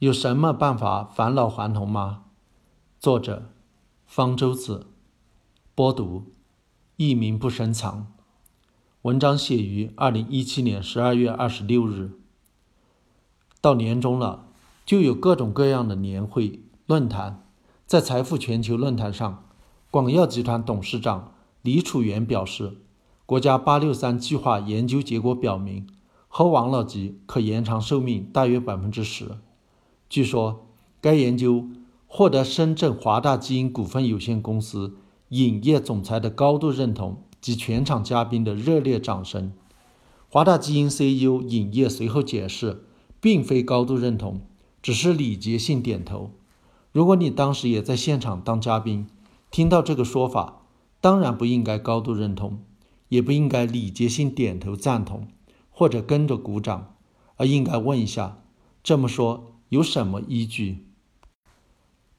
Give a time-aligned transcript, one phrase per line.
[0.00, 2.22] 有什么办法返老还童吗？
[2.98, 3.50] 作者：
[4.06, 4.86] 方舟子，
[5.74, 6.32] 播读：
[6.96, 8.06] 一名不深藏。
[9.02, 12.12] 文章写于二零一七年十二月二十六日。
[13.60, 14.46] 到年终了，
[14.86, 17.46] 就有各种各样的年会论坛。
[17.86, 19.44] 在财富全球论坛上，
[19.90, 22.78] 广药集团董事长李楚元表示，
[23.26, 25.86] 国家“八六三”计划研究结果表明，
[26.26, 29.36] 喝王老吉可延长寿命大约百分之十。
[30.10, 30.66] 据说，
[31.00, 31.66] 该研究
[32.08, 34.96] 获得深圳华大基因股份有限公司
[35.28, 39.52] 影业总裁的高度认同及全场嘉宾的热烈掌声。
[40.28, 42.82] 华大基因 CEO 影业随后解释，
[43.20, 44.40] 并非高度认同，
[44.82, 46.32] 只是礼节性点头。
[46.90, 49.06] 如果你当时也在现场当嘉宾，
[49.52, 50.62] 听到这个说法，
[51.00, 52.58] 当然不应该高度认同，
[53.08, 55.28] 也不应该礼节性点头赞同，
[55.70, 56.96] 或者跟着鼓掌，
[57.36, 58.38] 而应该问一下：
[58.82, 59.46] 这么说。
[59.70, 60.84] 有什么依据？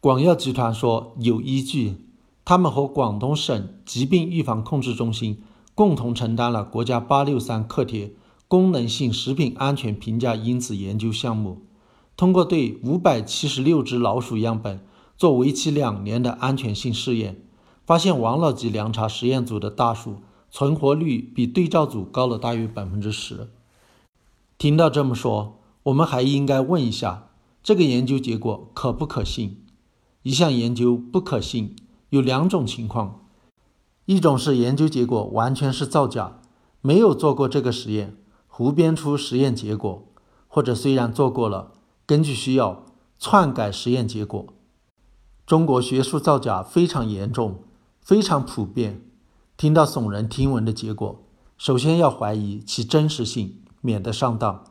[0.00, 1.96] 广药集团说有依据，
[2.44, 5.42] 他们和广东省疾病预防控制中心
[5.74, 8.14] 共同承担了国家“八六三”课题
[8.46, 11.62] 功能性食品安全评价因子研究项目，
[12.16, 14.78] 通过对五百七十六只老鼠样本
[15.18, 17.42] 做为期两年的安全性试验，
[17.84, 20.18] 发现王老吉凉茶实验组的大鼠
[20.52, 23.50] 存活率比对照组高了大约百分之十。
[24.56, 27.26] 听到这么说，我们还应该问一下。
[27.62, 29.62] 这个研究结果可不可信？
[30.22, 31.76] 一项研究不可信
[32.08, 33.26] 有两种情况：
[34.06, 36.40] 一种是研究结果完全是造假，
[36.80, 38.16] 没有做过这个实验，
[38.48, 40.06] 胡编出实验结果；
[40.48, 41.72] 或者虽然做过了，
[42.06, 42.86] 根据需要
[43.18, 44.46] 篡改实验结果。
[45.46, 47.64] 中国学术造假非常严重，
[48.00, 49.02] 非常普遍。
[49.58, 51.22] 听到耸人听闻的结果，
[51.58, 54.64] 首先要怀疑其真实性，免得上当。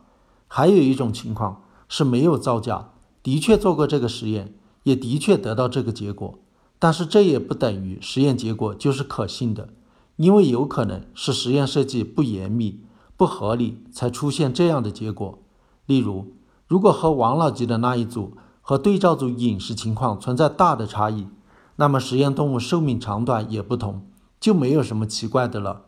[0.48, 1.62] 还有一种情况。
[1.90, 6.38] 是没有造假，的确做过这个实验，也的确得到这个结果，
[6.78, 9.70] 但是这也不等于实验结果就是可信的，
[10.14, 12.80] 因为有可能是实验设计不严密、
[13.16, 15.40] 不合理才出现这样的结果。
[15.86, 16.32] 例如，
[16.68, 21.26] 如果和王老吉的那一组和对照组饮食情况存在大的差异，
[21.74, 24.06] 那么实验动物寿命长短也不同，
[24.38, 25.86] 就没有什么奇怪的了。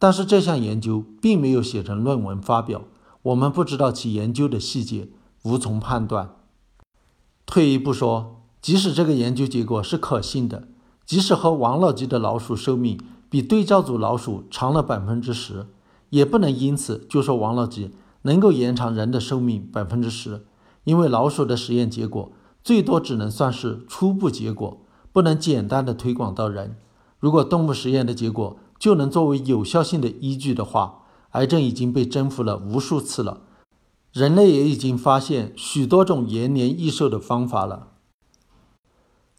[0.00, 2.82] 但是这项研究并没有写成论文发表，
[3.22, 5.08] 我们不知道其研究的细节。
[5.44, 6.36] 无从判断。
[7.46, 10.68] 退一步说，即使这个研究结果是可信的，
[11.06, 15.66] 即使和王老吉的老鼠寿命比对照组老鼠长了百分之十，
[16.10, 20.46] 也不能因此就说王老吉能够延长人的寿命百分之十，
[20.84, 22.32] 因为老鼠的实验结果
[22.62, 24.80] 最多只能算是初步结果，
[25.12, 26.76] 不能简单的推广到人。
[27.20, 33.42] 如果动物实验的结果就能作为有效性的依据的话，癌症已经被征服了无数次了。
[34.14, 37.88] 人类也已经发现许多种延年益寿的方法了。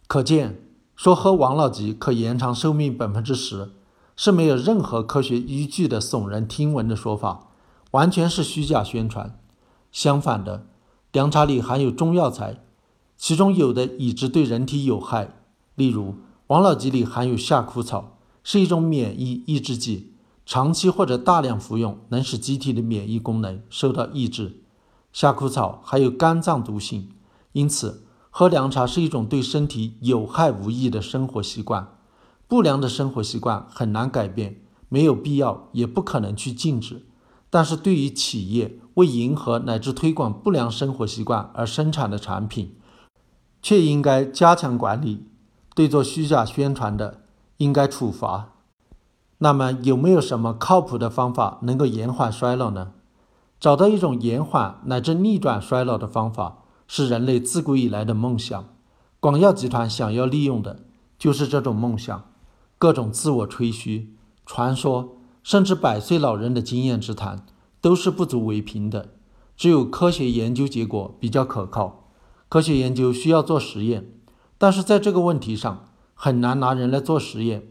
[0.06, 0.62] 可见，
[0.98, 3.72] 说喝王老吉可延长寿命百分之十，
[4.18, 7.48] 是没有任何科学依据的耸人听闻的说法，
[7.92, 9.40] 完全是虚假宣传。
[9.94, 10.68] 相反的，
[11.14, 12.62] 凉茶里含有中药材，
[13.16, 15.38] 其中有的已知对人体有害。
[15.76, 16.16] 例如，
[16.48, 20.12] 王老吉里含有夏枯草，是一种免疫抑制剂，
[20.46, 24.64] 长期或者大量服用能使机体的免疫功能受到抑制。
[25.16, 27.10] 夏枯草还有肝脏毒性，
[27.54, 31.88] 因此喝凉茶是一种对身体有害无益的生活习惯。
[32.50, 34.60] 不良的生活习惯很难改变，
[34.90, 37.06] 没有必要也不可能去禁止。
[37.50, 42.76] 但是对于企业为迎合乃至推广不良生活习惯而生产的产品，
[43.62, 45.28] 却应该加强管理。
[45.74, 47.22] 对做虚假宣传的，
[47.56, 48.50] 应该处罚。
[49.38, 52.92] 那么有没有什么靠谱的方法能够延缓衰老呢？
[53.66, 58.64] 找到一种延缓乃至逆转衰老的方法，是人类自古以来的梦想。
[59.20, 60.82] 广药集团想要利用的
[61.18, 62.26] 就是这种梦想。
[62.78, 64.14] 各种自我吹嘘、
[64.46, 67.44] 传说，甚至百岁老人的经验之谈，
[67.82, 69.10] 都是不足为凭的。
[69.58, 72.12] 只有科学研究结果比较可靠。
[72.48, 74.12] 科学研究需要做实验，
[74.60, 77.68] 但是在这个问题上很难拿人来做实验。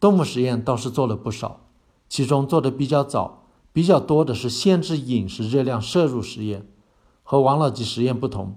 [0.00, 1.60] 动物实验倒是做了不少，
[2.08, 3.45] 其中做的比较早。
[3.76, 6.66] 比较多的是限制饮食热量摄入实验，
[7.22, 8.56] 和王老吉实验不同，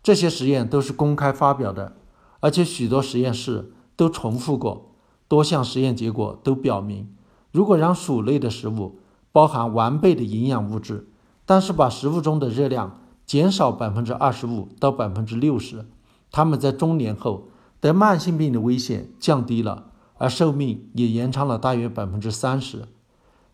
[0.00, 1.96] 这些实验都是公开发表的，
[2.38, 4.92] 而且许多实验室都重复过。
[5.26, 7.08] 多项实验结果都表明，
[7.50, 9.00] 如果让鼠类的食物
[9.32, 11.08] 包含完备的营养物质，
[11.44, 15.84] 但是把食物中的热量减少百分之二十五到百分之六十，
[16.30, 17.48] 它们在中年后
[17.80, 22.84] 得慢性病的危险降低了，而寿命也延长了大约百分之三十。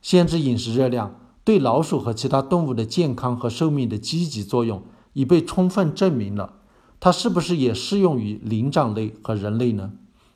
[0.06, 6.61] 限制饮食热量对老鼠和其他动物的健康和寿命的积极作用已被充分证明了。
[7.00, 9.94] 它是不是也适用于灵长类和人类呢？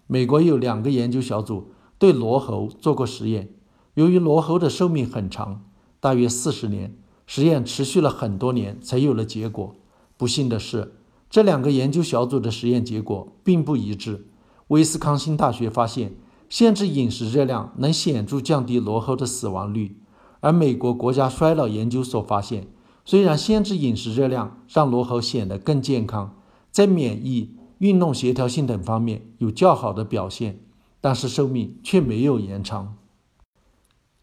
[0.09, 1.71] 美国有两个研究小组
[2.01, 3.51] 对罗猴做过实验，
[3.95, 5.63] 由于罗猴的寿命很长，
[6.01, 9.77] 大约四十年，实验持续了很多年才有了结果。
[10.17, 10.97] 不幸的是，
[11.31, 14.27] 这两个研究小组的实验结果并不一致。
[14.67, 16.17] 威斯康星大学发现，
[16.51, 19.97] 限制饮食热量能显著降低罗猴的死亡率，
[20.41, 22.67] 而美国国家衰老研究所发现，
[23.05, 26.37] 虽然限制饮食热量让罗猴显得更健康。
[26.73, 30.61] 在免疫、运动协调性等方面有较好的表现，
[31.01, 32.97] 但是寿命却没有延长。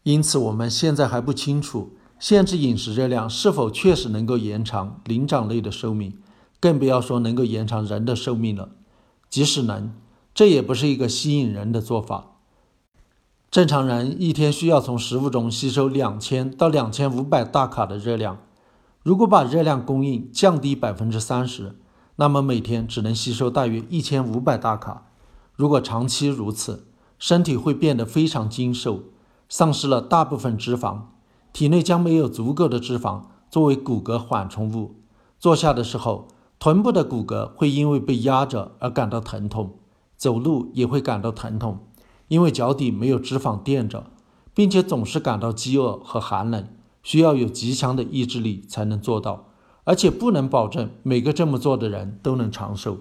[0.02, 6.18] 因此，我们现在还不清楚限制饮食热量是否确实能够延长灵长类的寿命，
[6.60, 8.70] 更不要说能够延长人的寿命了。
[9.28, 9.92] 即使能，
[10.38, 12.36] 这也不是一个吸引人的做法。
[13.50, 18.38] 正常人一天需要从食物中吸收两千到两千五百大卡的热量，
[19.02, 21.74] 如果把热量供应降低百分之三十。
[22.14, 25.08] 那么每天只能吸收大约一千五百大卡。
[25.56, 26.86] 如果长期如此，
[27.18, 29.02] 身体会变得非常精瘦，
[29.48, 31.00] 丧失了大部分脂肪，
[31.52, 34.94] 体内将没有足够的脂肪作为骨骼缓冲物。
[35.40, 36.28] 坐下的时候，
[36.60, 39.74] 臀部的骨骼会因为被压着而感到疼痛，
[40.18, 41.78] 走路也会感到疼痛，
[42.26, 44.10] 因为脚底没有脂肪垫着，
[44.52, 46.68] 并且总是感到饥饿和寒冷，
[47.02, 49.46] 需要有极强的意志力才能做到。
[49.84, 52.98] 而且不能保证每个这么做的人都能长寿。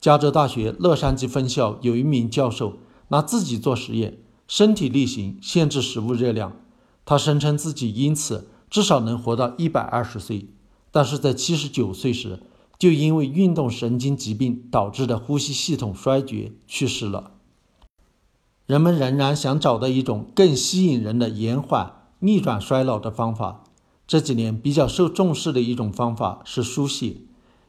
[0.00, 2.74] 加州大学洛杉矶分校有一名教授
[3.08, 6.52] 拿自己做实验，身体力行限制食物热量，
[7.04, 10.48] 他声称自己因此至少能活到一百二十岁。
[10.92, 12.38] 但是在七十九岁时，
[12.78, 17.32] 就因为运动神经疾病导致的呼吸系统衰竭去世了。
[18.66, 23.62] 人们仍然想找到一种更吸引人的延缓、逆转衰老的方法。
[24.06, 27.16] 这几年比较受重视的一种方法是输血，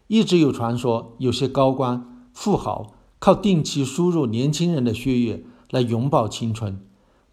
[0.07, 6.79] 一直有传说，有些高官富豪靠定期输入年轻人的血液来永葆青春。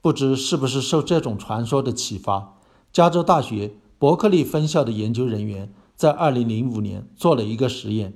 [0.01, 2.55] 不知是不是受这种传说的启发，
[2.93, 8.15] 加州大学伯克利分校的研究人员在2005年做了一个实验，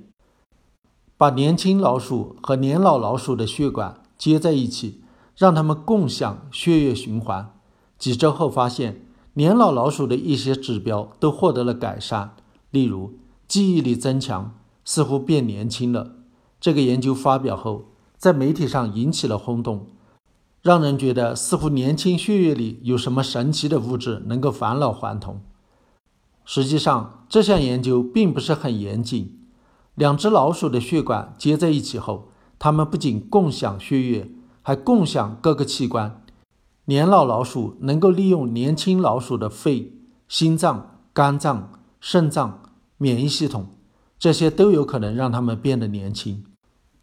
[1.17, 5.01] 把年轻老鼠和年老老鼠的血管接在一起，
[5.35, 7.53] 让它们共享血液循环。
[7.97, 9.05] 几周后发现。
[9.33, 12.35] 年老老鼠的一些指标都获得了改善，
[12.71, 13.13] 例如
[13.47, 16.15] 记忆力增强，似乎变年轻了。
[16.59, 17.85] 这个研究发表后，
[18.17, 19.85] 在媒体上引起了轰动，
[20.61, 25.39] 让人觉得似乎年轻血液里有什么神奇的物质能够返老还童。
[26.51, 29.37] 实际上，这项研究并不是很严谨。
[29.93, 34.31] 两只老鼠的血管接在一起后，它们不仅共享血液，
[34.63, 36.23] 还共享各个器官。
[36.85, 39.93] 年老老鼠能够利用年轻老鼠的肺、
[40.27, 41.69] 心脏、肝脏、
[41.99, 42.63] 肾脏、
[42.97, 43.67] 免疫系统，
[44.17, 46.43] 这些都有可能让它们变得年轻。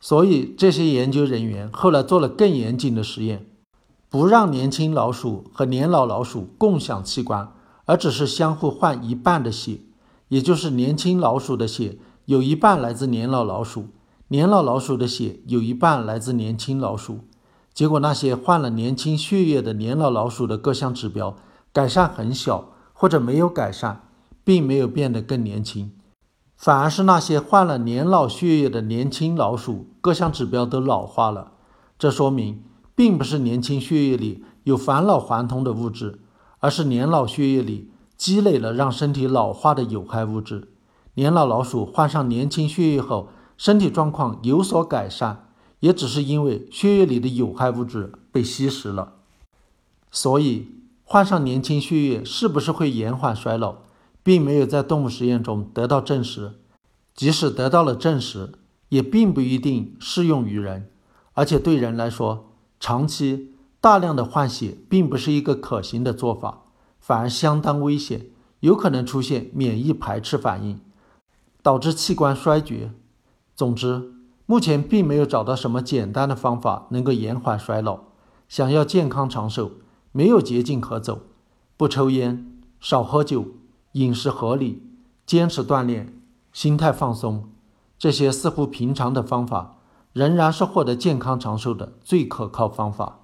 [0.01, 3.47] 所以，这些研究人员后来做了更严谨的实验，
[4.11, 7.53] 不让年轻老鼠和年老老鼠共享器官，
[7.87, 9.81] 而只是相互换一半的血，
[10.29, 13.88] 也就是年轻老鼠的血有一半来自年老老鼠，
[14.29, 17.21] 年老老鼠的血有一半来自年轻老鼠。
[17.73, 21.37] 结果，那些换了年轻血液的年老老鼠的各项指标
[21.73, 24.09] 改善很小，或者没有改善，
[24.43, 25.93] 并没有变得更年轻。
[26.56, 31.52] 反而是那些换了年老血液的年轻老鼠，各项指标都老化了。
[31.99, 32.64] 这说明，
[32.95, 36.19] 并不是年轻血液里有返老还童的物质，
[36.66, 40.66] 而是年老血液里积累了让身体老化的有害物质。
[41.14, 45.44] 年老老鼠换上年轻血液后，身体状况有所改善。
[45.78, 49.12] 也只是因为血液里的有害物质被吸食了，
[50.11, 50.66] 所以
[51.04, 53.76] 换上年轻血液是不是会延缓衰老，
[54.25, 56.54] 并没有在动物实验中得到证实。
[57.14, 58.50] 即使得到了证实，
[58.88, 60.90] 也并不一定适用于人。
[61.35, 62.49] 而且对人来说，
[62.80, 63.52] 长期
[63.87, 66.64] 大量的换血并不是一个可行的做法，
[66.99, 68.26] 反而相当危险，
[68.59, 70.81] 有可能出现免疫排斥反应，
[71.62, 72.90] 导致器官衰竭。
[73.55, 74.12] 总之。
[74.47, 78.00] 目前并没有找到什么简单的方法能够延缓衰老。
[78.49, 79.71] 想要健康长寿，
[80.11, 81.21] 没有捷径可走。
[81.76, 83.45] 不抽烟，少喝酒，
[83.93, 84.83] 饮食合理，
[85.25, 86.12] 坚持锻炼，
[86.52, 87.49] 心态放松，
[87.97, 89.76] 这些似乎平常的方法，
[90.12, 93.21] 仍然是获得健康长寿的最可靠方法。